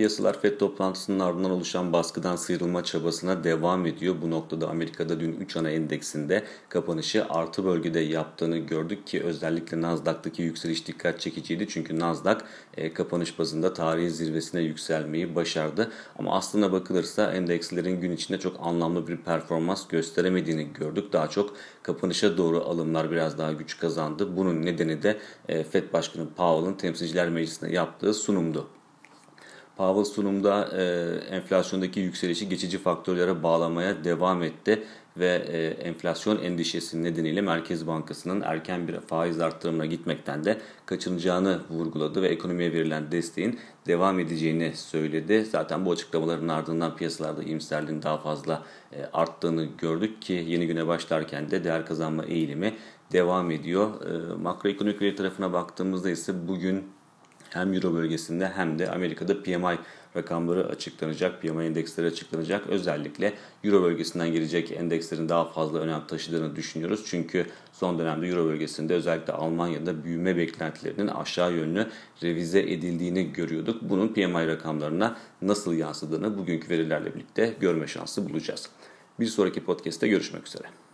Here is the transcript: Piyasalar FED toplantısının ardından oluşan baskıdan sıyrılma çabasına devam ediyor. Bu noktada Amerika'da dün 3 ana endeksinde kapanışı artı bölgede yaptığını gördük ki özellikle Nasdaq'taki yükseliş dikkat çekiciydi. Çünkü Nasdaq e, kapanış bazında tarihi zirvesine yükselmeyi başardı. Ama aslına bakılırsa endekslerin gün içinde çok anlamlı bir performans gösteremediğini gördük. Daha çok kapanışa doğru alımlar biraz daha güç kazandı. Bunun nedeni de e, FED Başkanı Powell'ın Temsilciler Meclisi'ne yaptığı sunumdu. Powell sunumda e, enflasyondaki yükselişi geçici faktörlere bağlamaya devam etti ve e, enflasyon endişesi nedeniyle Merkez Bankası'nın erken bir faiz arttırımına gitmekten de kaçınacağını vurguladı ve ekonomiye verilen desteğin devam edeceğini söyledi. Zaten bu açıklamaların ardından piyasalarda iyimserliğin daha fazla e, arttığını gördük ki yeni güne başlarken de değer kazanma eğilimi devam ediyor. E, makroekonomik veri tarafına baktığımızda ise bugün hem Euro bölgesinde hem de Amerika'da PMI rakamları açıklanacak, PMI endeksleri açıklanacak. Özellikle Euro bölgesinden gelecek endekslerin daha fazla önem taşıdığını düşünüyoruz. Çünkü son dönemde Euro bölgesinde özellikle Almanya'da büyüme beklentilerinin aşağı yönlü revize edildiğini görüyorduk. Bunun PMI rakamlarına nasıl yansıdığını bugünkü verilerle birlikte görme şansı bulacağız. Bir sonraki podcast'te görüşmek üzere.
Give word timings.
Piyasalar 0.00 0.40
FED 0.40 0.58
toplantısının 0.58 1.20
ardından 1.20 1.50
oluşan 1.50 1.92
baskıdan 1.92 2.36
sıyrılma 2.36 2.84
çabasına 2.84 3.44
devam 3.44 3.86
ediyor. 3.86 4.16
Bu 4.22 4.30
noktada 4.30 4.68
Amerika'da 4.68 5.20
dün 5.20 5.32
3 5.32 5.56
ana 5.56 5.70
endeksinde 5.70 6.44
kapanışı 6.68 7.26
artı 7.28 7.64
bölgede 7.64 8.00
yaptığını 8.00 8.58
gördük 8.58 9.06
ki 9.06 9.22
özellikle 9.22 9.80
Nasdaq'taki 9.80 10.42
yükseliş 10.42 10.86
dikkat 10.86 11.20
çekiciydi. 11.20 11.68
Çünkü 11.68 11.98
Nasdaq 11.98 12.38
e, 12.76 12.92
kapanış 12.92 13.38
bazında 13.38 13.72
tarihi 13.74 14.10
zirvesine 14.10 14.60
yükselmeyi 14.60 15.34
başardı. 15.34 15.90
Ama 16.18 16.36
aslına 16.36 16.72
bakılırsa 16.72 17.32
endekslerin 17.32 18.00
gün 18.00 18.12
içinde 18.12 18.38
çok 18.38 18.56
anlamlı 18.60 19.06
bir 19.06 19.16
performans 19.16 19.88
gösteremediğini 19.88 20.72
gördük. 20.72 21.12
Daha 21.12 21.30
çok 21.30 21.56
kapanışa 21.82 22.36
doğru 22.36 22.60
alımlar 22.60 23.10
biraz 23.10 23.38
daha 23.38 23.52
güç 23.52 23.78
kazandı. 23.78 24.36
Bunun 24.36 24.62
nedeni 24.62 25.02
de 25.02 25.18
e, 25.48 25.64
FED 25.64 25.92
Başkanı 25.92 26.28
Powell'ın 26.28 26.74
Temsilciler 26.74 27.28
Meclisi'ne 27.28 27.72
yaptığı 27.72 28.14
sunumdu. 28.14 28.79
Powell 29.80 30.04
sunumda 30.04 30.68
e, 30.76 30.82
enflasyondaki 31.36 32.00
yükselişi 32.00 32.48
geçici 32.48 32.78
faktörlere 32.78 33.42
bağlamaya 33.42 34.04
devam 34.04 34.42
etti 34.42 34.82
ve 35.16 35.42
e, 35.48 35.66
enflasyon 35.66 36.38
endişesi 36.38 37.02
nedeniyle 37.02 37.40
Merkez 37.40 37.86
Bankası'nın 37.86 38.40
erken 38.40 38.88
bir 38.88 39.00
faiz 39.00 39.40
arttırımına 39.40 39.86
gitmekten 39.86 40.44
de 40.44 40.58
kaçınacağını 40.86 41.60
vurguladı 41.70 42.22
ve 42.22 42.28
ekonomiye 42.28 42.72
verilen 42.72 43.12
desteğin 43.12 43.58
devam 43.86 44.18
edeceğini 44.18 44.72
söyledi. 44.76 45.44
Zaten 45.44 45.84
bu 45.84 45.90
açıklamaların 45.90 46.48
ardından 46.48 46.96
piyasalarda 46.96 47.42
iyimserliğin 47.42 48.02
daha 48.02 48.18
fazla 48.18 48.62
e, 48.92 49.04
arttığını 49.12 49.64
gördük 49.78 50.22
ki 50.22 50.44
yeni 50.48 50.66
güne 50.66 50.86
başlarken 50.86 51.50
de 51.50 51.64
değer 51.64 51.86
kazanma 51.86 52.24
eğilimi 52.24 52.74
devam 53.12 53.50
ediyor. 53.50 53.90
E, 54.06 54.34
makroekonomik 54.34 55.02
veri 55.02 55.16
tarafına 55.16 55.52
baktığımızda 55.52 56.10
ise 56.10 56.48
bugün 56.48 56.99
hem 57.50 57.74
Euro 57.74 57.94
bölgesinde 57.94 58.48
hem 58.48 58.78
de 58.78 58.90
Amerika'da 58.90 59.42
PMI 59.42 59.78
rakamları 60.16 60.66
açıklanacak, 60.66 61.42
PMI 61.42 61.64
endeksleri 61.64 62.06
açıklanacak. 62.06 62.66
Özellikle 62.66 63.32
Euro 63.64 63.82
bölgesinden 63.82 64.32
gelecek 64.32 64.72
endekslerin 64.72 65.28
daha 65.28 65.44
fazla 65.44 65.78
önem 65.78 66.06
taşıdığını 66.06 66.56
düşünüyoruz. 66.56 67.02
Çünkü 67.06 67.46
son 67.72 67.98
dönemde 67.98 68.28
Euro 68.28 68.44
bölgesinde 68.44 68.94
özellikle 68.94 69.32
Almanya'da 69.32 70.04
büyüme 70.04 70.36
beklentilerinin 70.36 71.08
aşağı 71.08 71.52
yönlü 71.52 71.86
revize 72.22 72.60
edildiğini 72.60 73.32
görüyorduk. 73.32 73.82
Bunun 73.82 74.08
PMI 74.08 74.46
rakamlarına 74.46 75.16
nasıl 75.42 75.74
yansıdığını 75.74 76.38
bugünkü 76.38 76.68
verilerle 76.68 77.14
birlikte 77.14 77.54
görme 77.60 77.86
şansı 77.86 78.30
bulacağız. 78.30 78.68
Bir 79.20 79.26
sonraki 79.26 79.64
podcast'te 79.64 80.08
görüşmek 80.08 80.46
üzere. 80.46 80.89